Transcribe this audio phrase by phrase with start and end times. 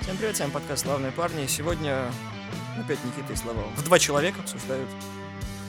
[0.00, 1.46] Всем привет, с вами подкаст «Славные парни».
[1.46, 2.10] Сегодня
[2.78, 4.88] опять Никита и Слава в два человека обсуждают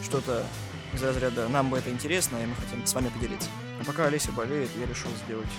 [0.04, 0.46] что-то
[0.94, 3.50] из разряда «Нам бы это интересно, и мы хотим с вами поделиться».
[3.79, 5.50] А пока Олеся болеет, я решил сделать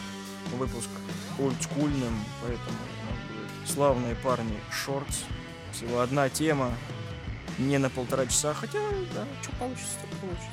[0.53, 0.89] выпуск
[1.39, 5.25] олдскульным, поэтому у нас будет «Славные парни» шортс.
[5.73, 6.73] Всего одна тема,
[7.59, 8.81] не на полтора часа, хотя,
[9.15, 10.51] да, что получится, то получится.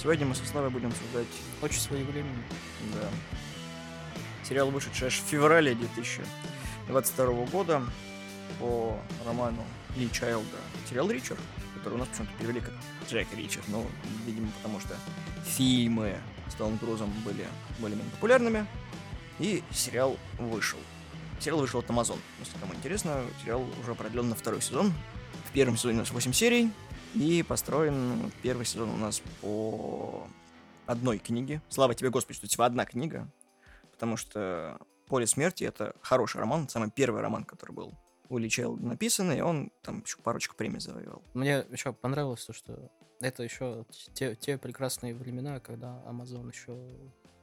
[0.00, 1.26] Сегодня мы со Славой будем обсуждать
[1.60, 2.42] Очень своевременно.
[2.94, 3.08] да.
[4.48, 7.82] Сериал, вышедший аж в феврале 2022 года
[8.58, 9.62] по роману
[9.94, 10.56] Ли Чайлда.
[10.88, 11.38] Сериал Ричард,
[11.74, 12.72] который у нас почему-то перевели как
[13.06, 13.68] Джек Ричард.
[13.68, 13.86] Ну,
[14.24, 14.96] видимо, потому что
[15.44, 16.16] фильмы
[16.48, 17.46] с Томом Крузом были
[17.78, 18.66] более-менее популярными.
[19.38, 20.78] И сериал вышел.
[21.40, 22.18] Сериал вышел от Amazon.
[22.40, 24.94] Если кому интересно, сериал уже продлен на второй сезон.
[25.44, 26.72] В первом сезоне у нас 8 серий.
[27.14, 30.26] И построен первый сезон у нас по
[30.86, 31.60] одной книге.
[31.68, 33.28] Слава тебе, Господи, что у тебя одна книга.
[33.98, 37.94] Потому что «Поле смерти»— это хороший роман, самый первый роман, который был
[38.28, 41.20] у Ли Чайлда написан, и он там еще парочку премий завоевал.
[41.34, 46.78] Мне еще понравилось то, что это еще те, те прекрасные времена, когда Amazon еще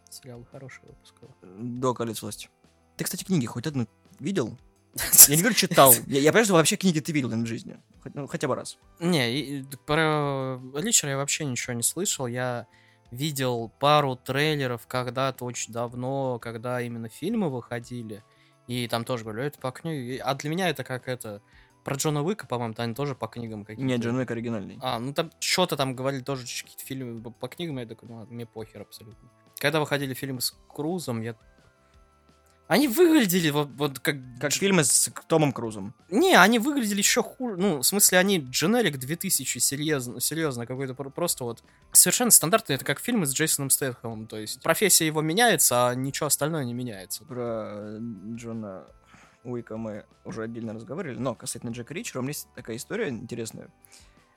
[0.09, 1.29] сериалы хорошие выпускал.
[1.41, 2.49] До «Колец власти».
[2.95, 3.85] Ты, кстати, книги хоть одну
[4.19, 4.57] видел?
[5.27, 5.93] Я не говорю, читал.
[6.07, 7.77] Я, я понимаю, что вообще книги ты видел в жизни.
[8.01, 8.77] Хоть- ну, хотя бы раз.
[9.01, 12.27] Не, и- про Ричера я вообще ничего не слышал.
[12.27, 12.65] Я
[13.11, 18.23] видел пару трейлеров когда-то очень давно, когда именно фильмы выходили.
[18.67, 20.19] И там тоже говорю, это по книге.
[20.19, 21.41] А для меня это как это...
[21.83, 23.87] Про Джона Уика, по-моему, там тоже по книгам какие-то.
[23.87, 24.79] Нет, Джон Уик оригинальный.
[24.81, 28.47] А, ну там что-то там говорили тоже какие-то фильмы по- книгам, я такой, ну мне
[28.47, 29.29] похер абсолютно.
[29.59, 31.35] Когда выходили фильмы с Крузом, я...
[32.67, 34.15] Они выглядели вот, вот как...
[34.39, 35.93] Как фильмы с Томом Крузом.
[36.09, 37.57] Не, они выглядели еще хуже.
[37.57, 41.63] Ну, в смысле, они дженерик 2000, серьезно, серьезно какой-то про- просто вот...
[41.91, 46.27] Совершенно стандартный, это как фильмы с Джейсоном Стэтхэмом, то есть профессия его меняется, а ничего
[46.27, 47.23] остальное не меняется.
[47.23, 47.99] Про э,
[48.35, 48.87] Джона
[49.43, 53.69] Уика мы уже отдельно разговаривали, но касательно Джека Ричера, у меня есть такая история интересная.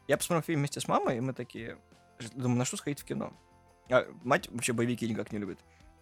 [0.06, 1.78] Я посмотрел фильм вместе с мамой, и мы такие,
[2.34, 3.33] думаю, на что сходить в кино?
[3.91, 5.59] А мать вообще боевики никак не любит.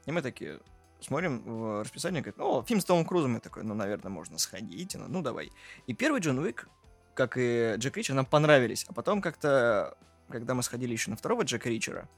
[0.06, 0.60] И мы такие
[1.00, 3.34] смотрим в расписание, говорит, о, фильм с Томом Крузом.
[3.34, 5.52] Я такой, ну, наверное, можно сходить, ну, ну, давай.
[5.86, 6.68] И первый Джон Уик,
[7.14, 8.84] как и Джек Ричер, нам понравились.
[8.88, 9.96] А потом как-то,
[10.28, 12.08] когда мы сходили еще на второго Джека Ричера,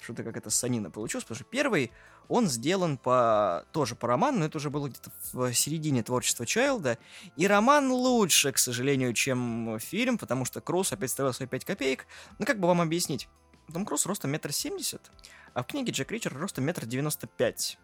[0.00, 1.90] что-то как это санина получилось, потому что первый,
[2.28, 6.98] он сделан по тоже по роману, но это уже было где-то в середине творчества Чайлда.
[7.36, 12.06] И роман лучше, к сожалению, чем фильм, потому что Круз опять ставил свои 5 копеек.
[12.38, 13.28] Ну, как бы вам объяснить?
[13.72, 15.10] Том Круз ростом метр семьдесят,
[15.52, 17.78] а в книге Джек Ричер ростом метр девяносто пять.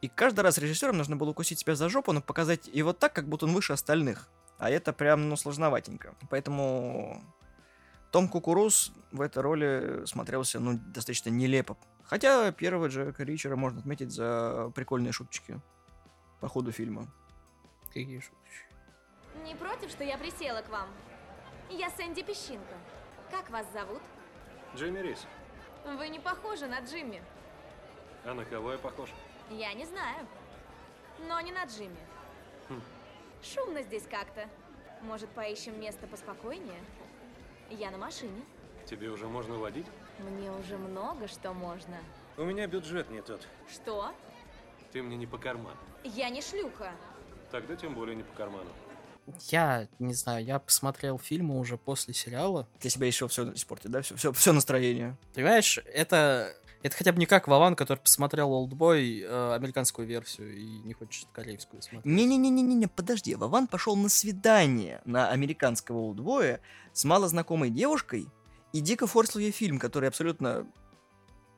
[0.00, 3.28] И каждый раз режиссерам нужно было укусить себя за жопу, но показать его так, как
[3.28, 4.28] будто он выше остальных.
[4.58, 6.14] А это прям, ну, сложноватенько.
[6.30, 7.22] Поэтому
[8.10, 11.76] том Кукуруз в этой роли смотрелся, ну, достаточно нелепо.
[12.04, 15.60] Хотя первого Джека Ричера можно отметить за прикольные шуточки
[16.40, 17.06] по ходу фильма.
[17.86, 18.36] Какие шутки.
[19.44, 20.88] Не против, что я присела к вам?
[21.68, 22.74] Я Сэнди Песчинка.
[23.30, 24.02] Как вас зовут?
[24.74, 25.26] Джимми Рис.
[25.84, 27.22] Вы не похожи на Джимми.
[28.24, 29.10] А на кого я похож?
[29.50, 30.26] Я не знаю.
[31.28, 31.98] Но не на Джимми.
[32.68, 32.80] Хм.
[33.42, 34.48] Шумно здесь как-то.
[35.02, 36.80] Может, поищем место поспокойнее?
[37.70, 38.42] Я на машине.
[38.86, 39.86] Тебе уже можно водить?
[40.18, 41.96] Мне уже много что можно.
[42.36, 43.46] У меня бюджет не тот.
[43.70, 44.12] Что?
[44.92, 45.76] Ты мне не по карману.
[46.04, 46.92] Я не шлюха.
[47.50, 48.70] Тогда тем более не по карману.
[49.48, 52.66] Я не знаю, я посмотрел фильмы уже после сериала.
[52.80, 54.02] Для себя еще все испортить, да?
[54.02, 55.16] Все, все, все настроение.
[55.34, 60.64] Понимаешь, это, это хотя бы не как Вован, который посмотрел Олдбой, э, американскую версию, и
[60.80, 62.06] не хочет корейскую смотреть.
[62.06, 66.60] Не-не-не-не-не, подожди, Вован пошел на свидание на американского удвоя
[66.92, 68.28] с малознакомой девушкой
[68.72, 70.66] и дико форсил ей фильм, который абсолютно...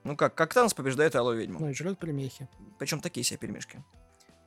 [0.04, 1.60] Ну как, как Танос побеждает Аллу ведьму.
[1.60, 2.48] Ну и жрет пельмехи.
[2.78, 3.84] Причем такие себе пельмешки.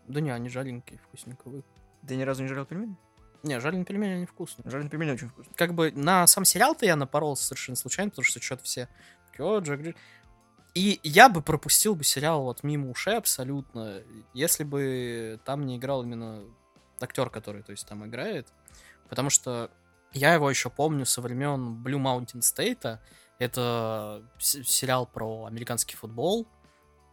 [0.07, 1.63] Да не, они жаренькие, вкусненькие.
[2.05, 2.97] Ты ни разу не жарил пельмени?
[3.43, 4.69] Не, жареные пельмени, они вкусные.
[4.69, 5.53] Жареные пельмени очень вкусные.
[5.55, 8.89] Как бы на сам сериал-то я напоролся совершенно случайно, потому что что-то все
[9.31, 9.95] такие, о, Джек Ричер».
[10.75, 14.03] И я бы пропустил бы сериал вот мимо ушей абсолютно,
[14.33, 16.43] если бы там не играл именно
[16.99, 18.47] актер, который, то есть, там играет.
[19.09, 19.71] Потому что
[20.11, 22.99] я его еще помню со времен Blue Mountain State.
[23.39, 26.45] Это сериал про американский футбол,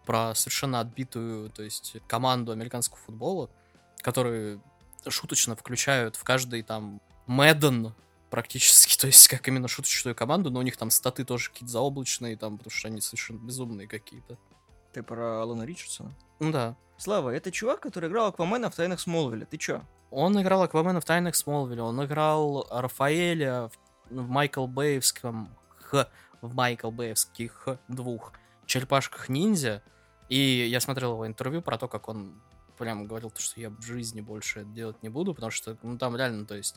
[0.06, 3.48] про совершенно отбитую, то есть, команду американского футбола,
[3.98, 4.60] которые
[5.08, 7.94] шуточно включают в каждый там Мэдден
[8.32, 12.36] практически, то есть как именно шуточную команду, но у них там статы тоже какие-то заоблачные,
[12.36, 14.38] там, потому что они совершенно безумные какие-то.
[14.92, 16.12] Ты про Алана Ричардсона?
[16.40, 16.76] Ну да.
[16.96, 19.44] Слава, это чувак, который играл Аквамена в «Тайнах Смолвиля».
[19.44, 19.82] Ты чё?
[20.10, 26.08] Он играл Аквамена в «Тайнах Смолвиля», он играл Рафаэля в, в Майкл Бэевском, х,
[26.40, 28.32] в Майкл Бэевских двух
[28.66, 29.82] черепашках ниндзя.
[30.28, 32.40] И я смотрел его интервью про то, как он
[32.78, 35.98] прямо говорил, то, что я в жизни больше это делать не буду, потому что, ну,
[35.98, 36.76] там реально, то есть,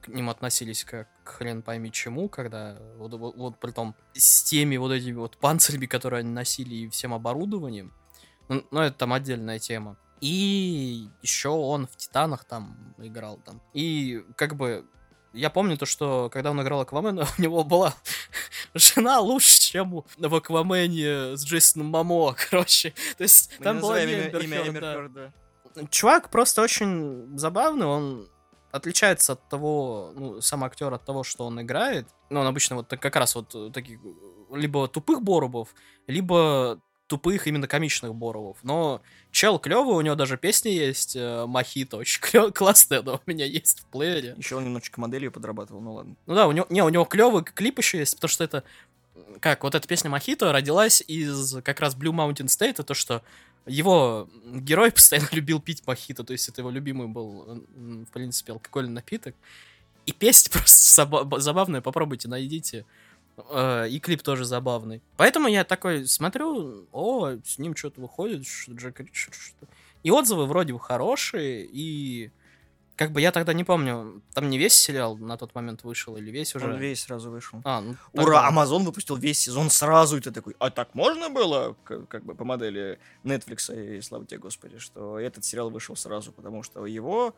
[0.00, 4.42] к ним относились как к хрен пойми чему, когда вот, вот, вот при том с
[4.42, 7.92] теми вот этими вот панцирями, которые они носили и всем оборудованием,
[8.48, 9.96] ну, ну, это там отдельная тема.
[10.20, 13.60] И еще он в Титанах там играл там.
[13.72, 14.84] И как бы
[15.32, 17.94] я помню то, что когда он играл Аквамена, у него была
[18.74, 22.94] жена лучше, чем в Аквамене с Джейсоном Мамо, короче.
[23.16, 24.94] То есть Мы там была имя Хёрд, Эмбер да.
[24.94, 25.32] Хёрд, да.
[25.90, 28.28] Чувак просто очень забавный, он
[28.78, 32.08] отличается от того, ну, сам актер от того, что он играет.
[32.30, 35.74] Ну, он обычно вот как раз вот э, таких э, либо тупых боробов,
[36.06, 38.58] либо тупых именно комичных боровов.
[38.62, 43.20] Но чел клевый, у него даже песни есть, э, Мохито, очень клё- классная, она у
[43.26, 44.34] меня есть в плеере.
[44.36, 46.16] Еще он немножечко моделью подрабатывал, ну ладно.
[46.26, 48.62] Ну да, у него, не, у него клевый клип еще есть, потому что это,
[49.40, 53.22] как, вот эта песня Мохито родилась из как раз Blue Mountain State, то, что
[53.66, 58.92] его герой постоянно любил пить мохито, то есть это его любимый был, в принципе, алкогольный
[58.92, 59.34] напиток.
[60.06, 62.84] И песня просто заба- забавная, попробуйте, найдите.
[63.50, 65.02] Э, И клип тоже забавный.
[65.16, 69.66] Поэтому я такой смотрю, о, с ним что-то выходит, Джек Ричард, что
[70.02, 72.30] И отзывы вроде бы хорошие, и
[72.98, 76.30] как бы я тогда не помню, там не весь сериал на тот момент вышел, или
[76.32, 76.66] весь уже...
[76.66, 77.60] Он весь сразу вышел.
[77.64, 81.30] А, ну, Ура, тогда- Amazon выпустил весь сезон сразу, и ты такой, а так можно
[81.30, 81.76] было?
[81.84, 86.32] К- Как, бы по модели Netflix, и слава тебе, господи, что этот сериал вышел сразу,
[86.32, 87.36] потому что его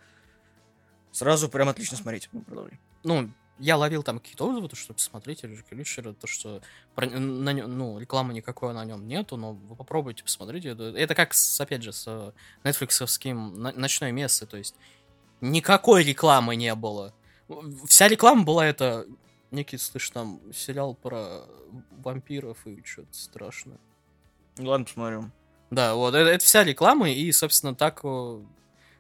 [1.13, 2.31] сразу прям отлично смотреть.
[2.33, 2.81] Ну, продолжай.
[3.05, 6.63] ну, я ловил там какие-то отзывы, то, что посмотрите Ричера, то, что
[6.95, 10.71] про- на ну, рекламы никакой на нем нету, но вы попробуйте, посмотрите.
[10.71, 12.33] Это, это как, с, опять же, с
[12.65, 14.75] нетфликсовским на- «Ночной мессы», то есть
[15.41, 17.15] никакой рекламы не было.
[17.87, 19.07] Вся реклама была это...
[19.51, 21.43] Некий, слышь, там сериал про
[21.91, 23.79] вампиров и что-то страшное.
[24.59, 25.33] Ну, ладно, посмотрим.
[25.71, 28.41] Да, вот, это, это вся реклама, и, собственно, так э,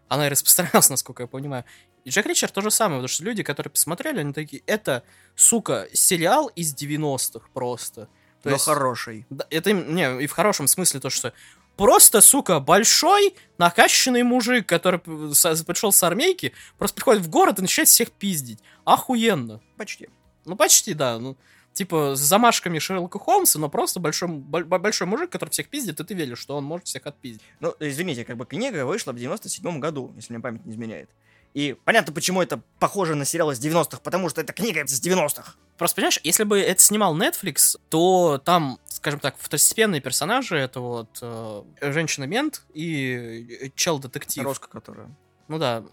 [0.08, 1.64] она и распространялась, насколько я понимаю.
[2.04, 5.04] И Джек Ричард то же самое, потому что люди, которые посмотрели, они такие, это,
[5.36, 8.08] сука, сериал из 90-х просто.
[8.42, 9.26] То Но есть- хороший.
[9.30, 11.32] да, это, не, и в хорошем смысле то, что
[11.80, 17.88] просто, сука, большой, накачанный мужик, который пришел с армейки, просто приходит в город и начинает
[17.88, 18.58] всех пиздить.
[18.84, 19.62] Охуенно.
[19.78, 20.10] Почти.
[20.44, 21.18] Ну, почти, да.
[21.18, 21.38] Ну,
[21.72, 26.04] типа, с замашками Шерлока Холмса, но просто большой, боль- большой мужик, который всех пиздит, и
[26.04, 27.40] ты веришь, что он может всех отпиздить.
[27.60, 31.08] Ну, извините, как бы книга вышла в 97 году, если мне память не изменяет.
[31.54, 35.54] И понятно, почему это похоже на сериал из 90-х, потому что это книга из 90-х.
[35.76, 41.18] Просто, понимаешь, если бы это снимал Netflix, то там, скажем так, второстепенные персонажи, это вот
[41.22, 44.44] э, женщина-мент и э, чел-детектив.
[44.44, 45.08] Роско, которая.
[45.48, 45.84] Ну да.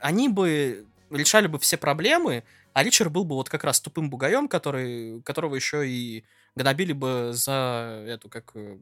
[0.00, 4.48] Они бы решали бы все проблемы, а Ричард был бы вот как раз тупым бугаем,
[4.48, 8.78] который, которого еще и гнобили бы за эту, как, э,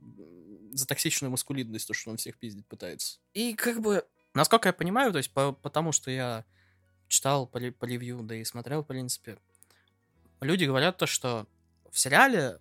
[0.73, 3.19] за токсичную маскулинность, то, что он всех пиздить пытается.
[3.35, 6.45] И как бы, насколько я понимаю, то есть по- потому что я
[7.09, 9.39] читал по, по ревью, да и смотрел, в принципе,
[10.41, 11.47] люди говорят то, что
[11.91, 12.59] в сериале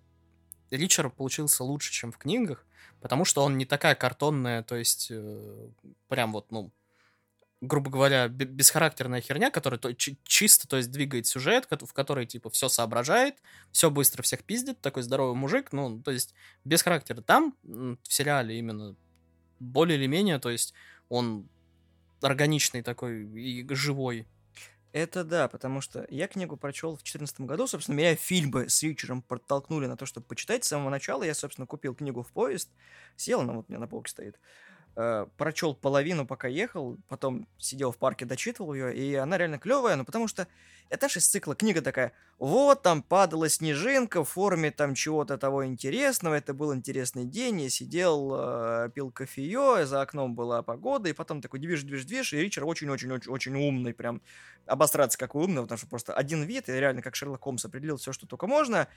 [0.70, 2.66] Ричард получился лучше, чем в книгах,
[3.00, 5.68] потому что он не такая картонная, то есть э,
[6.08, 6.72] прям вот, ну,
[7.60, 12.26] грубо говоря, бе- бесхарактерная херня, которая то- чи- чисто, то есть двигает сюжет, в которой,
[12.26, 13.36] типа, все соображает,
[13.72, 17.20] все быстро всех пиздит, такой здоровый мужик, ну, то есть без характера.
[17.20, 18.94] Там, в сериале именно
[19.58, 20.72] более или менее, то есть
[21.08, 21.48] он
[22.20, 24.26] органичный такой и живой.
[24.92, 27.66] Это да, потому что я книгу прочел в 2014 году.
[27.66, 30.64] Собственно, меня фильмы с Ричером подтолкнули на то, чтобы почитать.
[30.64, 32.70] С самого начала я, собственно, купил книгу в поезд.
[33.16, 34.38] Сел, она вот у меня на полке стоит.
[34.98, 36.98] Э, Прочел половину, пока ехал.
[37.08, 38.94] Потом сидел в парке, дочитывал ее.
[38.94, 40.48] И она реально клевая, ну потому что
[40.90, 42.12] это же из цикла книга такая.
[42.38, 46.34] Вот там падала снежинка в форме там чего-то того интересного.
[46.34, 47.60] Это был интересный день.
[47.62, 51.08] Я сидел, э, пил кофеё, за окном была погода.
[51.08, 52.32] И потом такой движ, движ, движ.
[52.32, 53.94] И Ричард очень-очень-очень умный.
[53.94, 54.20] Прям
[54.66, 58.12] обосраться какой умный, потому что просто один вид, и реально как Шерлок Холмс определил все,
[58.12, 58.88] что только можно,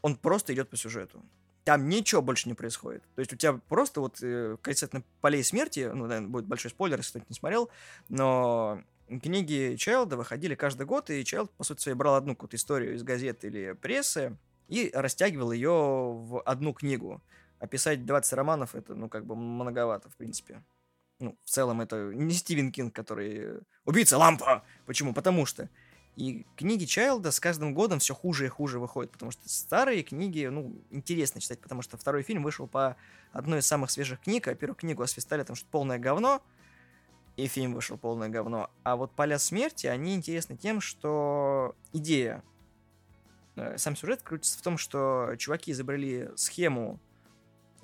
[0.00, 1.22] он просто идет по сюжету.
[1.64, 3.02] Там ничего больше не происходит.
[3.14, 6.98] То есть у тебя просто вот э, касательно полей смерти, ну, наверное, будет большой спойлер,
[6.98, 7.70] если кто-то не смотрел,
[8.08, 8.82] но
[9.22, 13.02] книги Чайлда выходили каждый год, и Чайлд, по сути своей, брал одну какую-то историю из
[13.02, 14.36] газет или прессы
[14.68, 17.22] и растягивал ее в одну книгу.
[17.58, 20.64] Описать 20 романов, это, ну, как бы многовато, в принципе.
[21.20, 25.14] Ну, в целом, это не Стивен Кинг, который «Убийца лампа!» Почему?
[25.14, 25.68] Потому что
[26.16, 30.46] и книги Чайлда с каждым годом все хуже и хуже выходят, потому что старые книги,
[30.46, 32.96] ну, интересно читать, потому что второй фильм вышел по
[33.32, 36.42] одной из самых свежих книг, а первую книгу освистали, потому что полное говно,
[37.36, 38.70] и фильм вышел полное говно.
[38.82, 42.44] А вот «Поля смерти», они интересны тем, что идея,
[43.56, 47.00] э, сам сюжет крутится в том, что чуваки изобрели схему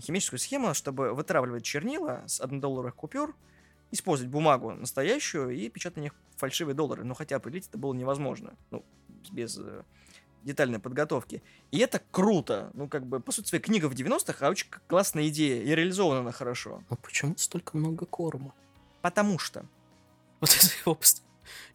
[0.00, 3.34] химическую схему, чтобы вытравливать чернила с однодолларовых купюр,
[3.90, 7.04] использовать бумагу настоящую и печатать на них фальшивые доллары.
[7.04, 8.54] Но хотя определить это было невозможно.
[8.70, 8.84] Ну,
[9.30, 9.82] без э,
[10.42, 11.42] детальной подготовки.
[11.70, 12.70] И это круто.
[12.74, 15.62] Ну, как бы, по сути, своей книга в 90-х, а очень классная идея.
[15.62, 16.82] И реализована она хорошо.
[16.90, 18.54] Но почему столько много корма?
[19.02, 19.64] Потому что
[20.40, 20.94] Вот это его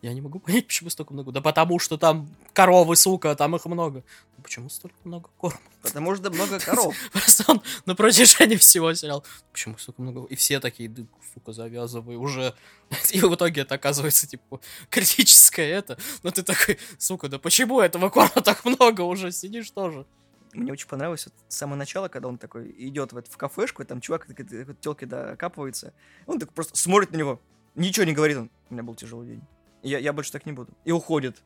[0.02, 1.32] Я не могу понять, почему столько много.
[1.32, 4.04] Да потому что там коровы, сука, там их много.
[4.38, 5.60] Ну почему столько много корма?
[5.82, 6.96] Потому что много коров.
[7.12, 9.24] Просто он на протяжении всего сериала.
[9.52, 10.26] Почему столько много?
[10.28, 11.04] И все такие, да,
[11.34, 12.54] сука, завязывай уже.
[13.12, 15.98] И в итоге это оказывается, типа, критическое это.
[16.24, 19.32] Но ты такой, сука, да почему этого корма так много уже?
[19.32, 20.06] Сидишь тоже.
[20.54, 23.82] Мне очень понравилось вот с самого начала, когда он такой идет в, это- в кафешку,
[23.82, 25.94] и там чувак к телке докапывается.
[26.28, 27.42] Он так просто смотрит на него,
[27.74, 28.38] ничего не говорит.
[28.38, 29.42] Он, у меня был тяжелый день.
[29.84, 30.72] Я, я больше так не буду.
[30.86, 31.42] И уходит.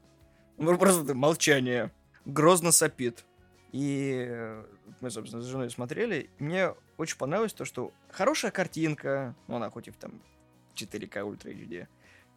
[0.58, 1.92] Ну, Просто молчание.
[2.26, 3.26] Грозно сопит.
[3.72, 4.64] И э,
[5.02, 6.30] мы, собственно, с женой смотрели.
[6.40, 10.22] И мне очень понравилось то, что хорошая картинка, ну, она хоть и в там
[10.76, 11.88] 4К Ultra HD.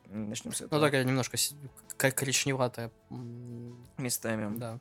[0.08, 0.78] Начнем с этого.
[0.80, 1.54] Ну, такая немножко с-
[1.96, 2.90] к- коричневатая.
[3.96, 4.56] местами.
[4.58, 4.78] Да.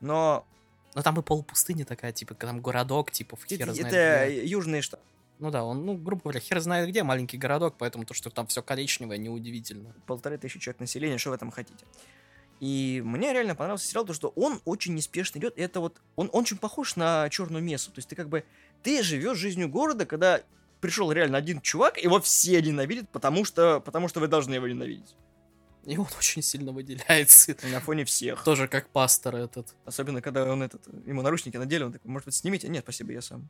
[0.00, 0.46] Но
[0.94, 4.82] Но там и полупустыня такая, типа, там городок, типа, в хер это, знает это южные
[4.82, 5.02] штаты.
[5.38, 8.46] Ну да, он, ну, грубо говоря, хер знает где, маленький городок, поэтому то, что там
[8.48, 9.94] все коричневое, неудивительно.
[10.06, 11.84] полторы тысячи человек населения, что вы там хотите.
[12.60, 15.56] И мне реально понравился сериал, то что он очень неспешно идет.
[15.56, 17.92] Это вот, он, он очень похож на черную мессу.
[17.92, 18.44] То есть ты как бы,
[18.82, 20.40] ты живешь жизнью города, когда
[20.80, 25.14] пришел реально один чувак, его все ненавидят, потому что, потому что вы должны его ненавидеть.
[25.84, 27.52] И он очень сильно выделяется.
[27.52, 28.42] И на фоне всех.
[28.42, 29.74] Тоже как пастор этот.
[29.84, 32.68] Особенно, когда он этот, ему наручники надели, он такой, может быть, снимите?
[32.68, 33.48] Нет, спасибо, я сам.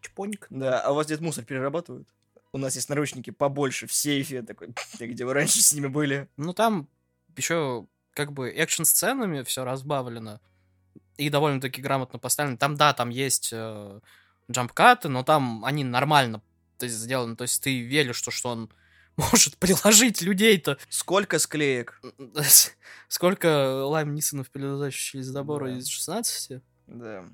[0.00, 0.46] Чпоник.
[0.50, 2.08] Да, а у вас где мусор перерабатывают?
[2.52, 4.42] У нас есть наручники побольше в сейфе.
[4.42, 6.28] Такой, «Да где вы раньше с ними были?
[6.36, 6.88] Ну там
[7.36, 10.40] еще как бы экшн-сценами все разбавлено.
[11.16, 12.56] И довольно-таки грамотно поставлено.
[12.56, 14.00] Там, да, там есть э,
[14.50, 16.42] джампкаты, но там они нормально
[16.78, 17.36] то есть, сделаны.
[17.36, 18.70] То есть ты веришь, что, что он
[19.16, 20.78] может приложить людей-то.
[20.88, 22.00] Сколько склеек?
[23.08, 25.76] Сколько Лайм Нисонов передачу через забора Да.
[25.78, 26.62] из 16?
[26.86, 27.24] Да.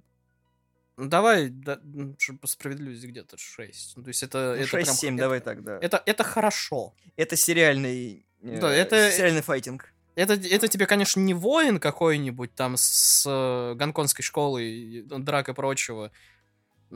[0.96, 1.80] Ну, давай, да,
[2.18, 3.96] чтобы по справедливости где-то 6.
[3.96, 4.54] Ну, то есть это...
[4.56, 5.78] Ну, это прям- 6-7, это- давай так, да.
[5.80, 6.94] Это, это хорошо.
[7.16, 8.24] Это сериальный...
[8.42, 9.92] э, Да, это- Сериальный файтинг.
[10.14, 15.52] Это, это тебе, конечно, не воин какой-нибудь там с э, гонконгской школой, э, драк и
[15.52, 16.12] прочего.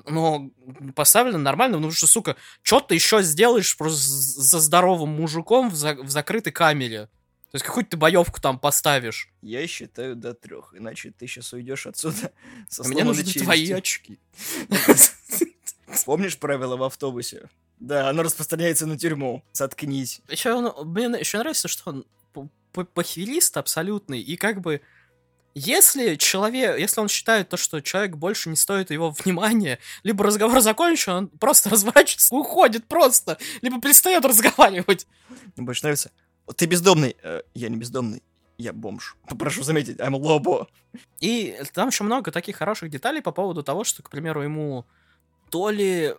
[0.07, 0.49] Но
[0.95, 5.97] поставлено нормально, ну что, сука, что ты еще сделаешь просто за здоровым мужиком в, за-
[5.97, 7.09] в закрытой камере?
[7.51, 9.31] То есть какую ты боевку там поставишь?
[9.41, 12.33] Я считаю до трех, иначе ты сейчас уйдешь отсюда
[12.69, 13.77] со А мне нужны твои челюстью.
[13.79, 14.19] очки.
[16.05, 17.49] Помнишь правила в автобусе?
[17.81, 19.43] Да, оно распространяется на тюрьму.
[19.53, 20.21] Заткнись.
[20.29, 22.07] Еще, он- мне еще нравится, что он
[22.73, 24.83] похилист абсолютный, и как бы
[25.55, 30.61] если человек, если он считает то, что человек больше не стоит его внимания, либо разговор
[30.61, 35.07] закончен, он просто разворачивается уходит просто, либо перестает разговаривать.
[35.57, 36.11] Мне больше нравится.
[36.49, 37.17] «О, Ты бездомный.
[37.23, 38.23] Э, Я не бездомный.
[38.57, 39.17] Я бомж.
[39.29, 40.67] Попрошу заметить, I'm лобо.
[41.21, 44.85] И там еще много таких хороших деталей по поводу того, что, к примеру, ему
[45.51, 46.15] то ли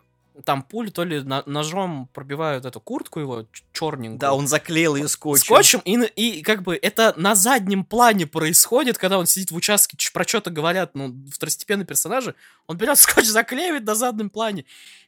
[0.45, 4.19] там пуль, то ли на- ножом пробивают эту куртку его черненькую.
[4.19, 5.43] Да, он заклеил ее скотчем.
[5.43, 9.97] скотчем, и, и как бы это на заднем плане происходит, когда он сидит в участке,
[10.13, 12.35] про что-то говорят, ну, второстепенные персонажи,
[12.67, 14.65] он берет скотч, заклеивает на заднем плане.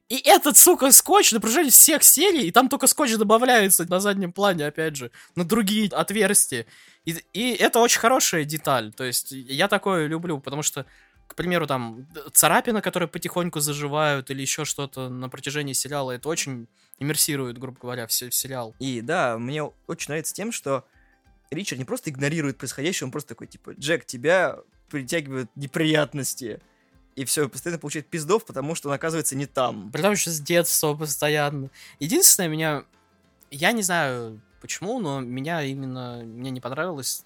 [0.09, 4.33] И этот, сука, скотч на протяжении всех серий, и там только скотч добавляется на заднем
[4.33, 6.65] плане, опять же, на другие отверстия.
[7.05, 10.85] И, и это очень хорошая деталь, то есть я такое люблю, потому что,
[11.31, 16.67] к примеру, там, царапины, которые потихоньку заживают, или еще что-то на протяжении сериала, это очень
[16.99, 18.75] иммерсирует, грубо говоря, в, се- в сериал.
[18.79, 20.85] И да, мне очень нравится тем, что
[21.49, 24.59] Ричард не просто игнорирует происходящее, он просто такой, типа, Джек, тебя
[24.89, 26.59] притягивают неприятности.
[27.15, 29.91] И все, постоянно получает пиздов, потому что он оказывается не там.
[29.91, 31.69] Притом еще с детства постоянно.
[31.99, 32.83] Единственное, меня...
[33.49, 36.21] Я не знаю почему, но меня именно...
[36.23, 37.25] Мне не понравилось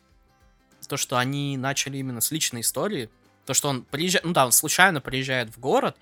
[0.88, 3.10] то, что они начали именно с личной истории.
[3.46, 4.26] То, что он приезжает...
[4.26, 5.96] Ну да, он случайно приезжает в город,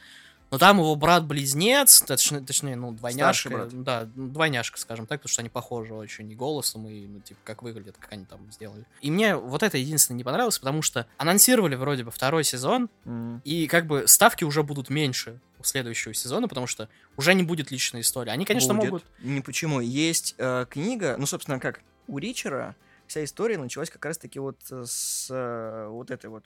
[0.54, 3.50] но там его брат-близнец, точнее, точнее, ну, двойняшка.
[3.50, 3.84] брат.
[3.84, 7.40] Да, ну, двойняшка, скажем так, потому что они похожи очень и голосом, и, ну, типа,
[7.44, 8.86] как выглядят, как они там сделали.
[9.02, 13.42] И мне вот это единственное не понравилось, потому что анонсировали вроде бы второй сезон, М.
[13.44, 17.72] и как бы ставки уже будут меньше у следующего сезона, потому что уже не будет
[17.72, 18.30] личной истории.
[18.30, 18.86] Они, конечно, Будет.
[18.86, 19.06] могут...
[19.22, 19.80] Не почему.
[19.80, 22.76] Есть э, книга, ну, собственно, как у Ричера
[23.08, 26.46] вся история началась как раз-таки вот с э, вот этой вот...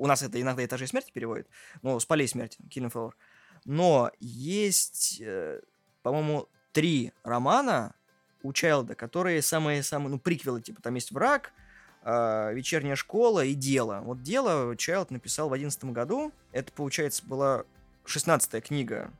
[0.00, 1.46] У нас это иногда этажей смерти переводит,
[1.82, 3.12] ну, с полей смерти, Killing Floor.
[3.66, 5.60] Но есть, э,
[6.02, 7.94] по-моему, три романа
[8.42, 11.52] у Чайлда, которые самые-самые, ну, приквелы, типа, там есть «Враг»,
[12.02, 14.00] э, «Вечерняя школа» и «Дело».
[14.02, 16.32] Вот «Дело» Чайлд написал в одиннадцатом году.
[16.52, 17.64] Это, получается, была
[18.06, 19.12] 16 книга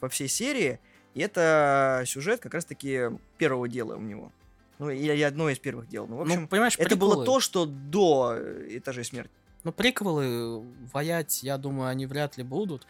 [0.00, 0.80] во всей серии,
[1.14, 4.32] и это сюжет как раз-таки первого дела у него.
[4.80, 6.08] Ну, или одно из первых дел.
[6.08, 7.26] Ну, в общем, ну, понимаешь, это было приколы.
[7.26, 8.36] то, что до
[8.68, 9.30] этажей смерти.
[9.64, 10.60] Ну, приквелы
[10.92, 12.86] воять, я думаю, они вряд ли будут.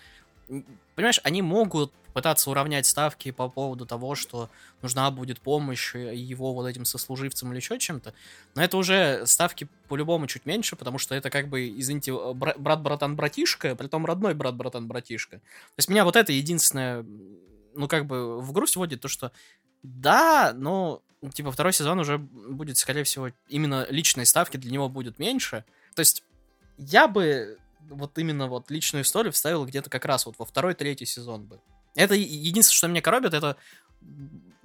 [0.95, 4.49] Понимаешь, они могут пытаться уравнять ставки по поводу того, что
[4.83, 8.15] нужна будет помощь э, его вот этим сослуживцам или еще чем-то.
[8.55, 12.55] Но это уже ставки по-любому чуть меньше, потому что это как бы, извините, э, бра-
[12.57, 15.39] брат-братан-братишка, притом родной брат-братан-братишка.
[15.39, 17.05] То есть меня вот это единственное,
[17.75, 19.33] ну как бы в грусть вводит, то что
[19.83, 21.03] да, но
[21.33, 25.65] типа второй сезон уже будет, скорее всего, именно личные ставки для него будут меньше.
[25.95, 26.24] То есть
[26.79, 31.45] я бы вот именно вот личную историю вставил где-то как раз вот во второй-третий сезон
[31.45, 31.61] бы.
[31.95, 33.57] Это единственное, что меня коробит, это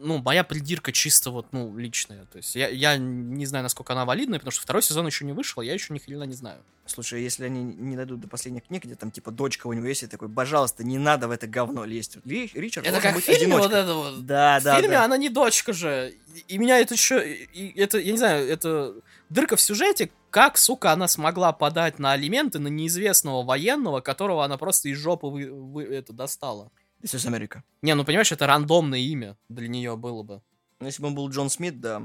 [0.01, 2.25] ну, моя придирка чисто вот, ну, личная.
[2.25, 5.34] То есть я, я не знаю, насколько она валидная, потому что второй сезон еще не
[5.34, 6.63] вышел, я еще ни хрена не знаю.
[6.86, 10.01] Слушай, если они не дойдут до последних книг, где там типа дочка у него есть,
[10.01, 12.16] я такой, пожалуйста, не надо в это говно лезть.
[12.16, 13.82] Вот Ли- Ричард Это как в быть фильме вот одиночкой.
[13.82, 14.25] это вот.
[14.25, 15.06] Да, в да, фильме да.
[15.06, 16.13] она не дочка же.
[16.34, 17.34] И- И меня это еще...
[17.34, 18.96] и Это, я не знаю, это
[19.30, 24.57] дырка в сюжете, как, сука, она смогла подать на алименты на неизвестного военного, которого она
[24.57, 26.71] просто из жопы вы, вы- это достала.
[27.01, 27.62] This is America.
[27.81, 30.41] Не, ну понимаешь, это рандомное имя для нее было бы.
[30.79, 32.00] Ну, Если бы он был Джон Смит, да.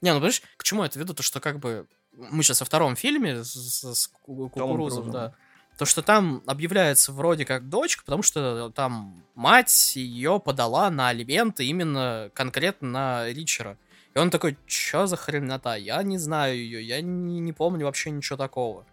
[0.00, 1.14] Не, ну понимаешь, к чему это веду?
[1.14, 5.34] То, что как бы мы сейчас во втором фильме с, с- с Ку- Кукурузом, да.
[5.78, 11.64] То, что там объявляется вроде как дочка, потому что там мать ее подала на алименты
[11.64, 13.76] именно конкретно на Ричера.
[14.18, 15.76] И он такой, чё за хренота?
[15.76, 18.84] Я не знаю ее, я не, не помню вообще ничего такого.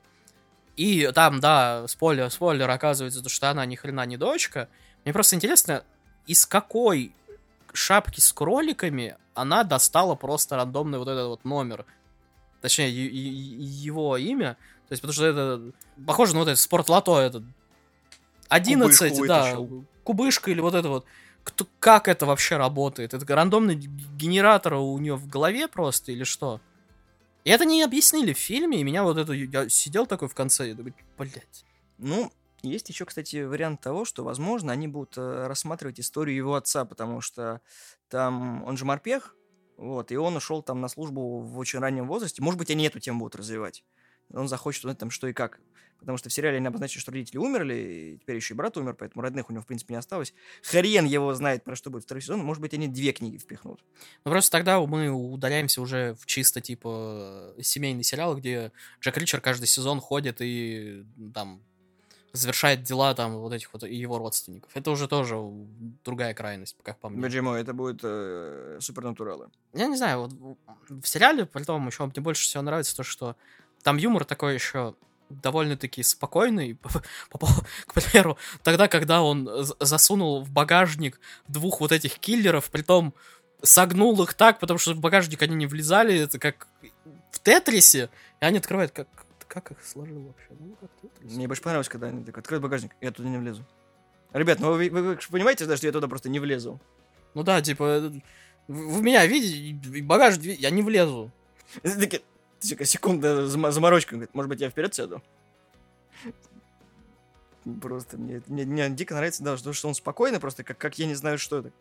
[0.75, 4.69] И там, да, спойлер, спойлер, оказывается, то, что она ни хрена не дочка.
[5.03, 5.83] Мне просто интересно,
[6.27, 7.11] из какой
[7.73, 11.87] шапки с кроликами она достала просто рандомный вот этот вот номер.
[12.61, 14.57] Точнее, его имя.
[14.87, 15.71] То есть, потому что это
[16.05, 17.43] похоже на вот этот спортлото этот.
[18.49, 19.85] 11, Кубышку да, вытащил.
[20.03, 21.05] кубышка или вот это вот.
[21.45, 23.13] Кто, как это вообще работает?
[23.13, 26.59] Это рандомный генератор у нее в голове просто или что?
[27.45, 29.31] И это не объяснили в фильме, и меня вот это...
[29.31, 31.63] Я сидел такой в конце, и такой, блядь.
[31.99, 32.31] Ну,
[32.63, 37.21] есть еще, кстати, вариант того, что, возможно, они будут э, рассматривать историю его отца, потому
[37.21, 37.61] что
[38.09, 39.35] там он же морпех,
[39.77, 42.41] вот, и он ушел там на службу в очень раннем возрасте.
[42.41, 43.83] Может быть, они эту тему будут развивать.
[44.33, 45.59] Он захочет узнать там что и как.
[45.99, 48.95] Потому что в сериале они обозначили, что родители умерли, и теперь еще и брат умер,
[48.95, 50.33] поэтому родных у него, в принципе, не осталось.
[50.61, 52.43] Хрен его знает, про что будет второй сезон.
[52.43, 53.83] Может быть, они две книги впихнут.
[54.23, 59.65] Ну просто тогда мы удаляемся уже в чисто типа семейный сериал, где Джек Ричер каждый
[59.65, 61.63] сезон ходит и там
[62.35, 64.69] завершает дела там вот этих вот и его родственников.
[64.75, 65.37] Это уже тоже
[66.03, 67.21] другая крайность, как по мне.
[67.21, 69.49] Бэджимо, это будет э, супернатуралы.
[69.73, 70.57] Я не знаю, вот
[70.89, 73.35] в сериале, при том, еще мне больше всего нравится то, что
[73.85, 74.95] там юмор такой еще
[75.29, 76.77] довольно-таки спокойный,
[77.87, 79.47] к примеру, тогда, когда он
[79.79, 83.13] засунул в багажник двух вот этих киллеров, притом
[83.61, 86.67] согнул их так, потому что в багажник они не влезали, это как
[87.31, 88.09] в Тетрисе,
[88.41, 89.07] и они открывают, как,
[89.47, 90.47] как их сложил вообще?
[90.59, 91.35] Ну, как Тетрис.
[91.35, 93.63] Мне больше понравилось, когда они так откроют багажник, я туда не влезу.
[94.33, 96.81] Ребят, ну вы, вы- вы понимаете, да, что я туда просто не влезу?
[97.35, 98.11] Ну да, типа, э,
[98.67, 101.31] вы меня видите, ви- я не влезу.
[101.83, 102.21] Это такие,
[102.65, 104.15] секунда зам- заморочка.
[104.15, 105.21] Говорит, может быть, я вперед сяду?
[107.81, 111.07] Просто мне, мне, мне дико нравится, да, что, что он спокойный, просто как, как я
[111.07, 111.71] не знаю, что это.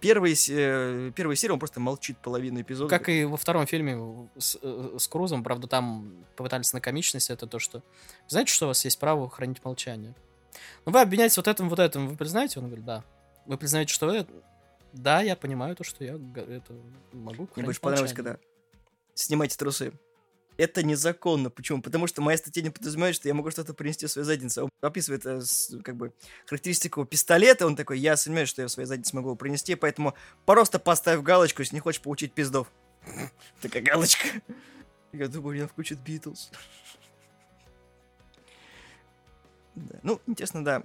[0.00, 2.90] Первый, с- э, первая серия, он просто молчит половину эпизода.
[2.90, 7.46] Как и во втором фильме с, э, с Крузом, правда, там попытались на комичность, это
[7.46, 7.82] то, что...
[8.26, 10.14] Знаете, что у вас есть право хранить молчание?
[10.84, 12.58] Ну, вы обвиняетесь вот этим, вот этим, вы признаете?
[12.58, 13.04] Он говорит, да.
[13.46, 14.26] Вы признаете, что вы...
[14.92, 16.74] Да, я понимаю то, что я это
[17.12, 18.34] могу Мне больше понравилось, молчание».
[18.34, 18.55] когда
[19.16, 19.92] снимайте трусы.
[20.56, 21.50] Это незаконно.
[21.50, 21.82] Почему?
[21.82, 24.64] Потому что моя статья не подразумевает, что я могу что-то принести в свою задницу.
[24.64, 25.40] Он описывает э,
[25.82, 26.14] как бы
[26.46, 27.66] характеристику пистолета.
[27.66, 30.14] Он такой, я сомневаюсь, что я в своей заднице могу его принести, поэтому
[30.46, 32.72] просто поставь галочку, если не хочешь получить пиздов.
[33.60, 34.28] Такая галочка.
[35.12, 36.50] Я думаю, меня включат Битлз.
[40.02, 40.82] Ну, интересно, да.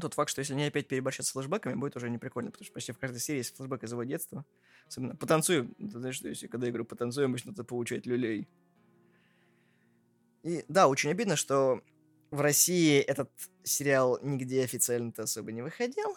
[0.00, 2.74] Тот факт, что если они опять переборщат с флешбэками, будет уже не прикольно, потому что
[2.74, 4.44] почти в каждой серии есть флешбэк из его детства.
[4.86, 5.74] Особенно потанцуем.
[5.74, 8.48] Ты знаешь, что если когда я говорю потанцуем, обычно это получает люлей.
[10.42, 11.82] И да, очень обидно, что
[12.30, 13.30] в России этот
[13.62, 16.16] сериал нигде официально-то особо не выходил,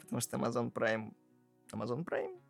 [0.00, 1.14] потому что Amazon Prime...
[1.72, 2.40] Amazon Prime?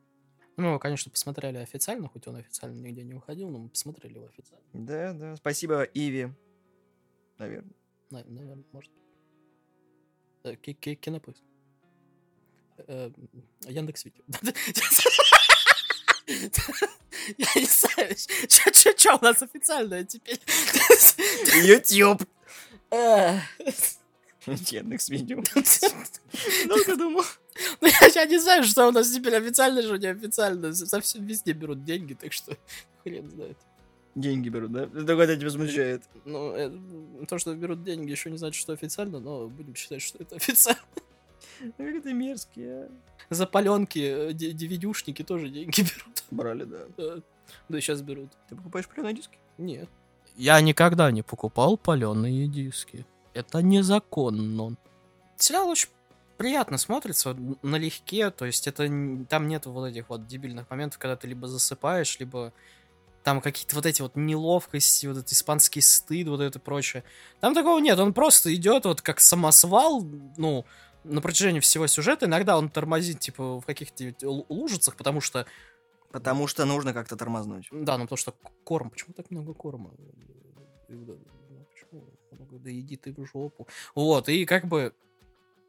[0.57, 4.27] Ну, мы конечно, посмотрели официально, хоть он официально нигде не уходил, но мы посмотрели его
[4.27, 4.67] официально.
[4.73, 5.37] Да, да.
[5.37, 6.33] Спасибо Иви.
[7.39, 7.75] Наверное.
[8.11, 8.93] Наверное, может.
[8.93, 9.04] Ки-
[10.53, 11.43] Кинопоиск.
[12.87, 13.11] Э,
[13.67, 14.23] Яндекс Видео.
[17.39, 18.17] Я не знаю,
[18.97, 20.41] что у нас официальное теперь?
[21.65, 22.23] YouTube!
[22.91, 23.39] Э,
[24.47, 25.43] Яндекс видео.
[26.67, 27.25] Долго думал.
[27.81, 30.75] Ну, я, я не знаю, что у нас теперь официально, что неофициально.
[30.75, 32.57] Совсем везде берут деньги, так что
[33.03, 33.57] хрен знает.
[34.15, 34.85] Деньги берут, да?
[34.85, 36.03] Это это тебя возмущает.
[36.25, 36.71] Ну, э,
[37.27, 40.81] то, что берут деньги, еще не значит, что официально, но будем считать, что это официально.
[41.61, 42.89] Ну, как это мерзкие, а.
[43.31, 46.25] За паленки э, ди- DVD-шники тоже деньги берут.
[46.31, 46.79] Брали, да.
[46.97, 47.17] Да,
[47.69, 48.31] да и сейчас берут.
[48.49, 49.39] Ты покупаешь пленные диски?
[49.59, 49.89] Нет.
[50.37, 53.07] Я никогда не покупал паленые диски.
[53.33, 54.77] Это незаконно.
[55.37, 55.89] Сериал очень
[56.37, 58.89] приятно смотрится, налегке, то есть это
[59.29, 62.53] там нет вот этих вот дебильных моментов, когда ты либо засыпаешь, либо
[63.25, 67.03] там какие-то вот эти вот неловкости, вот этот испанский стыд, вот это прочее.
[67.41, 70.07] Там такого нет, он просто идет вот как самосвал,
[70.37, 70.67] ну,
[71.05, 72.27] на протяжении всего сюжета.
[72.27, 74.15] Иногда он тормозит, типа, в каких-то
[74.49, 75.47] лужицах, потому что
[76.13, 77.69] Потому что нужно как-то тормознуть.
[77.73, 78.91] да, ну потому что корм.
[78.91, 79.91] Почему так много корма?
[80.89, 81.19] Ну,
[81.73, 82.05] Почему?
[82.31, 83.67] Да иди ты в жопу.
[83.97, 84.93] Вот, и как бы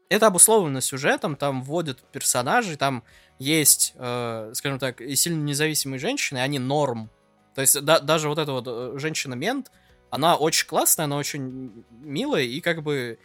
[0.08, 3.02] это обусловлено сюжетом, там вводят персонажей, там
[3.40, 7.10] есть, э, скажем так, и сильно независимые женщины, они норм.
[7.56, 9.72] То есть да- даже вот эта вот э, женщина-мент,
[10.10, 13.18] она очень классная, она очень милая, и как бы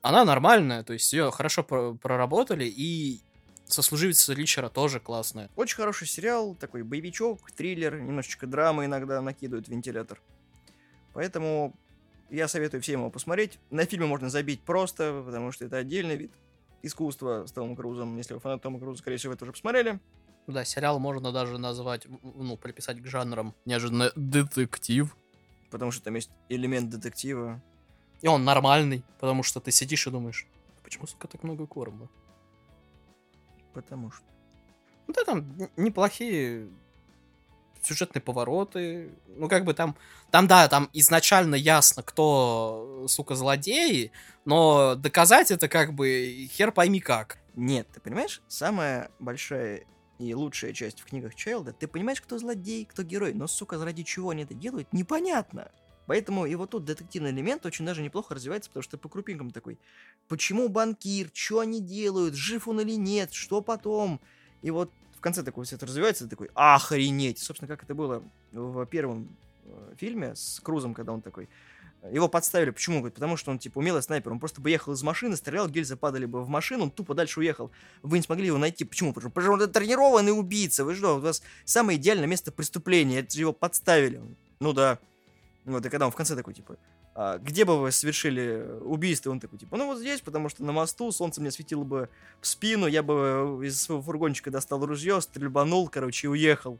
[0.00, 3.20] она нормальная, то есть ее хорошо про- проработали, и
[3.66, 5.50] сослуживица Ричера тоже классная.
[5.54, 10.18] Очень хороший сериал, такой боевичок, триллер, немножечко драмы иногда накидывает вентилятор.
[11.12, 11.74] Поэтому
[12.30, 13.58] я советую всем его посмотреть.
[13.68, 16.32] На фильмы можно забить просто, потому что это отдельный вид
[16.82, 18.16] искусства с Томом Крузом.
[18.16, 20.00] Если вы фанат Тома Круза, скорее всего, вы это уже посмотрели.
[20.48, 25.14] Да, сериал можно даже назвать, ну, приписать к жанрам неожиданно детектив.
[25.70, 27.62] Потому что там есть элемент детектива.
[28.22, 30.46] И он нормальный, потому что ты сидишь и думаешь,
[30.82, 32.08] почему, сука, так много корма?
[33.74, 34.24] Потому что...
[35.06, 36.68] Ну да, там неплохие
[37.82, 39.10] сюжетные повороты.
[39.36, 39.96] Ну, как бы там...
[40.30, 44.12] Там, да, там изначально ясно, кто, сука, злодеи,
[44.46, 47.38] но доказать это как бы хер пойми как.
[47.54, 49.84] Нет, ты понимаешь, самая большая
[50.18, 54.02] и лучшая часть в книгах Чайлда, ты понимаешь, кто злодей, кто герой, но, сука, ради
[54.02, 55.70] чего они это делают, непонятно.
[56.06, 59.50] Поэтому и вот тут детективный элемент очень даже неплохо развивается, потому что ты по крупинкам
[59.50, 59.78] такой,
[60.26, 64.20] почему банкир, что они делают, жив он или нет, что потом?
[64.62, 67.38] И вот в конце такой все это развивается, ты такой, охренеть!
[67.38, 71.48] Собственно, как это было в первом э, фильме с Крузом, когда он такой,
[72.10, 72.70] его подставили.
[72.70, 73.02] Почему?
[73.02, 74.32] Потому что он, типа, умелый снайпер.
[74.32, 77.40] Он просто бы ехал из машины, стрелял, гильзы падали бы в машину, он тупо дальше
[77.40, 77.70] уехал.
[78.02, 78.84] Вы не смогли его найти.
[78.84, 79.12] Почему?
[79.12, 80.84] Потому что он тренированный убийца.
[80.84, 83.20] Вы что, у вас самое идеальное место преступления.
[83.20, 84.20] Это же его подставили.
[84.60, 84.98] Ну да.
[85.64, 86.76] Вот, и когда он в конце такой, типа,
[87.14, 89.30] «А где бы вы совершили убийство?
[89.30, 92.08] Он такой, типа, ну вот здесь, потому что на мосту солнце мне светило бы
[92.40, 96.78] в спину, я бы из своего фургончика достал ружье, стрельбанул, короче, и уехал.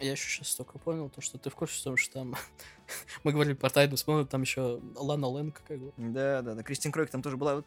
[0.00, 2.34] Я еще сейчас только понял, то, что ты в курсе, потому что там...
[3.24, 5.92] Мы говорили про Тайну Смолу, там еще Лана Лэнг как бы.
[5.96, 6.62] Да, да, да.
[6.62, 7.56] Кристин Кройк там тоже была.
[7.56, 7.66] Вот.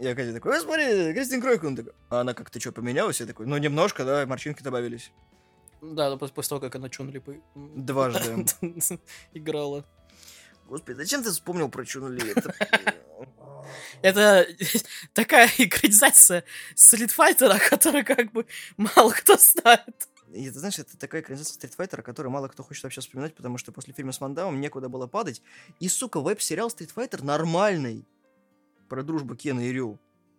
[0.00, 1.64] Я Катя такой, «Ой, смотри, Кристин Кройк.
[1.64, 3.20] Он такой, а она как-то что, поменялась?
[3.20, 5.12] Я такой, ну, немножко, да, морщинки добавились.
[5.82, 7.22] Да, ну, после, после того, как она Чун Ли
[7.54, 8.46] Дважды.
[9.32, 9.84] играла.
[10.66, 12.34] Господи, зачем ты вспомнил про Чун Ли?
[14.02, 14.46] Это-
[15.12, 20.08] такая экранизация Стритфайтера, которую как бы мало кто знает.
[20.32, 23.72] И это, знаешь, это такая экранизация Стритфайтера, которую мало кто хочет вообще вспоминать, потому что
[23.72, 25.42] после фильма с Мандамом некуда было падать.
[25.80, 28.04] И, сука, веб-сериал Стритфайтер нормальный.
[28.88, 29.98] Про дружбу Кена и Рю.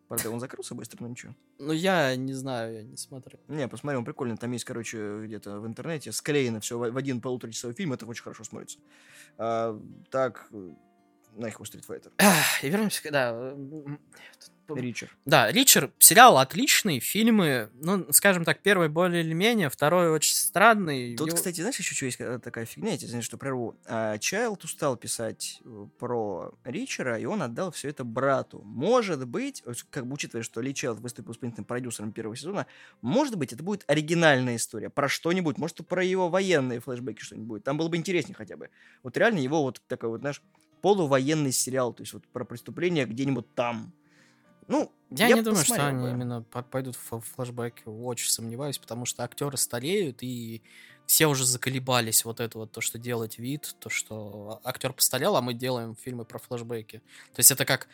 [0.10, 1.36] Правда, он закрылся быстро, но ничего.
[1.60, 3.40] Ну, я не знаю, я не смотрел.
[3.48, 4.38] Не, посмотри, он прикольный.
[4.38, 7.94] Там есть, короче, где-то в интернете склеено все в в один полуторачасовой фильм.
[7.94, 8.80] Это очень хорошо смотрится.
[9.38, 10.50] А, так,
[11.34, 12.12] нахер Street Fighter.
[12.62, 13.54] И вернемся, к- да.
[14.76, 15.12] Ричард.
[15.26, 21.16] Да, Ричард, сериал отличный, фильмы, ну, скажем так, первый более или менее, второй очень странный.
[21.16, 23.76] Тут, Его- кстати, знаешь, еще что есть э, такая фигня, я тебе извини, что прерву.
[23.88, 28.62] А, Чайлд устал писать э, про Ричера, и он отдал все это брату.
[28.64, 32.68] Может быть, как бы учитывая, что Ли Чайлд выступил исполнительным продюсером первого сезона,
[33.02, 37.64] может быть, это будет оригинальная история про что-нибудь, может, про его военные флешбеки что-нибудь будет.
[37.64, 38.70] Там было бы интереснее хотя бы.
[39.02, 40.44] Вот реально его вот такой вот, знаешь,
[40.82, 43.94] полувоенный сериал, то есть вот про преступление где-нибудь там.
[44.68, 46.12] Ну, Я, не думаю, что они бы.
[46.12, 47.84] именно по- пойдут в ф- флешбеки.
[47.86, 50.62] Очень сомневаюсь, потому что актеры стареют, и
[51.08, 55.42] все уже заколебались вот это вот, то, что делать вид, то, что актер постарел, а
[55.42, 57.00] мы делаем фильмы про флешбеки.
[57.34, 57.88] То есть это как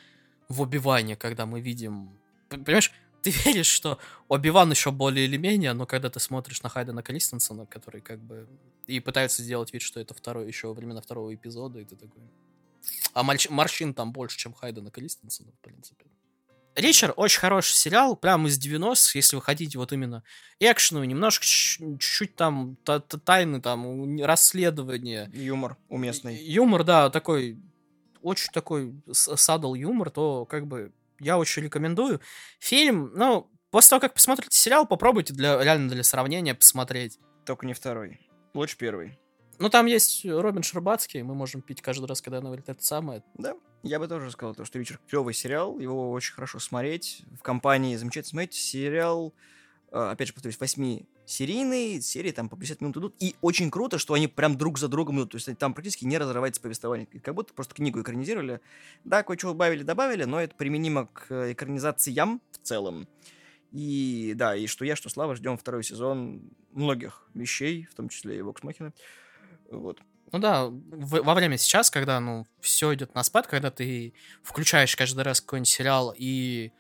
[0.50, 2.10] в Убиване, когда мы видим...
[2.50, 7.02] Понимаешь, ты веришь, что Оби-Ван еще более или менее, но когда ты смотришь на Хайдена
[7.04, 8.48] Кристенсена, который как бы...
[8.86, 12.22] И пытается сделать вид, что это второй, еще во времена второго эпизода, и ты такой...
[13.14, 16.06] А морщ- морщин там больше, чем Хайдена Кристенсена, в принципе.
[16.76, 20.24] Ричард очень хороший сериал, прям из 90-х, если вы хотите вот именно
[20.60, 25.30] экшену, немножко чуть-чуть там та- та- тайны, там расследования.
[25.34, 26.36] Юмор уместный.
[26.36, 27.58] Юмор, да, такой
[28.22, 32.20] очень такой садл юмор, то как бы я очень рекомендую.
[32.60, 37.20] Фильм, ну, после того, как посмотрите сериал, попробуйте для, реально для сравнения посмотреть.
[37.46, 38.20] Только не второй.
[38.54, 39.18] Лучше первый.
[39.60, 43.24] Ну, там есть Робин Шербацкий, мы можем пить каждый раз, когда она говорит это самое.
[43.36, 47.24] Да, я бы тоже сказал, то, что «Вечер» клевый сериал, его очень хорошо смотреть.
[47.40, 48.54] В компании замечательно смотреть.
[48.56, 49.34] Сериал,
[49.92, 53.16] э, опять же, повторюсь, восьми-серийный, серии там по 50 минут идут.
[53.20, 55.32] И очень круто, что они прям друг за другом идут.
[55.32, 57.08] То есть там практически не разрывается повествование.
[57.22, 58.60] Как будто просто книгу экранизировали.
[59.04, 63.08] Да, кое-что убавили, добавили, но это применимо к э, экранизациям в целом.
[63.72, 66.42] И да, и что я, что Слава ждем второй сезон
[66.72, 68.94] многих вещей, в том числе и Вокс Махина.
[69.70, 70.00] Вот.
[70.32, 74.96] Ну да, в- во время сейчас, когда, ну, все идет на спад, когда ты включаешь
[74.96, 76.72] каждый раз какой-нибудь сериал и,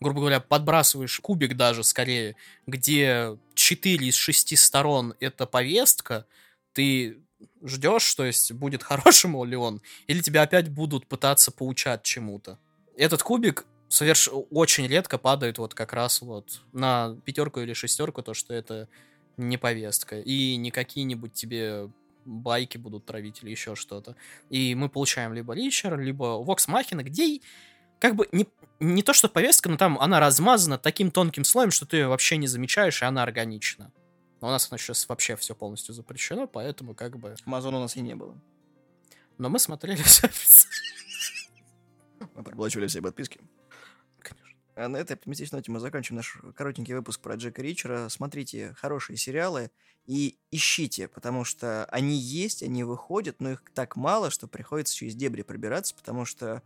[0.00, 6.26] грубо говоря, подбрасываешь кубик даже скорее, где 4 из 6 сторон это повестка,
[6.72, 7.18] ты
[7.62, 12.58] ждешь, то есть будет хорошим ли он, или тебя опять будут пытаться поучать чему-то.
[12.96, 14.28] Этот кубик соверш...
[14.50, 18.88] очень редко падает вот как раз вот на пятерку или шестерку, то, что это
[19.36, 21.90] не повестка, и не какие-нибудь тебе
[22.24, 24.16] байки будут травить или еще что-то.
[24.50, 27.40] И мы получаем либо Ричер, либо Вокс Махина, где
[27.98, 28.46] как бы не,
[28.80, 32.36] не то, что повестка, но там она размазана таким тонким слоем, что ты ее вообще
[32.36, 33.92] не замечаешь, и она органична.
[34.40, 37.34] Но у нас она сейчас вообще все полностью запрещено, поэтому как бы...
[37.46, 38.38] Амазона у нас и не было.
[39.38, 40.28] Но мы смотрели все.
[42.34, 43.40] Мы проплачивали все подписки.
[44.76, 48.08] А на этой оптимистичной ноте мы заканчиваем наш коротенький выпуск про Джека Ричера.
[48.08, 49.70] Смотрите хорошие сериалы
[50.06, 55.14] и ищите, потому что они есть, они выходят, но их так мало, что приходится через
[55.14, 56.62] дебри пробираться, потому что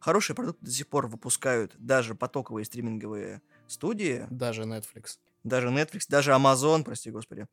[0.00, 5.18] хорошие продукты до сих пор выпускают даже потоковые стриминговые студии, Даже Netflix.
[5.44, 7.46] даже Netflix, даже Amazon, прости господи.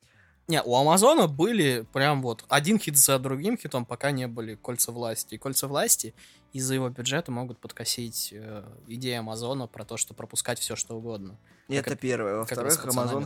[0.50, 4.92] Не, у Амазона были прям вот один хит за другим хитом, пока не были кольца
[4.92, 5.36] власти.
[5.36, 6.14] И кольца власти
[6.54, 11.38] из-за его бюджета могут подкосить э, идеи Амазона про то, что пропускать все что угодно.
[11.68, 12.32] Как это это- первое.
[12.32, 12.74] как Во-вторых,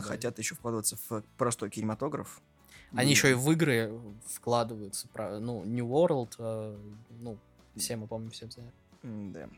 [0.02, 0.08] да.
[0.08, 2.42] хотят еще вкладываться в простой кинематограф.
[2.94, 5.08] Они И- еще и в игры вкладываются.
[5.40, 6.76] Ну, New World, э,
[7.20, 7.38] ну,
[7.74, 8.74] все мы помним, все знают.
[9.02, 9.48] М, Да.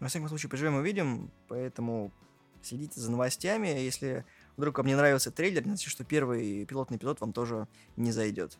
[0.00, 2.10] Во всяком случае, поживем и увидим, поэтому
[2.62, 3.68] следите за новостями.
[3.68, 4.24] Если
[4.60, 8.56] вдруг вам не нравился трейлер, значит, что первый пилотный эпизод вам тоже не зайдет.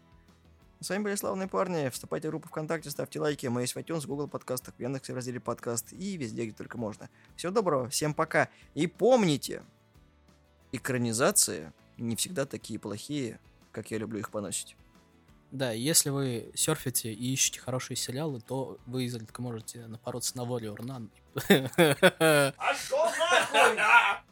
[0.81, 1.91] С вами были славные парни.
[1.91, 3.47] Вступайте в группу ВКонтакте, ставьте лайки.
[3.47, 6.79] Мы есть в iTunes, Google подкастах, в Яндексе в разделе подкаст и везде, где только
[6.79, 7.11] можно.
[7.37, 8.49] Всего доброго, всем пока.
[8.75, 9.63] И помните,
[10.73, 13.39] экранизации не всегда такие плохие,
[13.73, 14.75] как я люблю их поносить.
[15.51, 20.79] Да, если вы серфите и ищете хорошие сериалы, то вы изредка можете напороться на Warrior
[20.79, 21.11] Nun.
[22.57, 24.25] А что нахуй?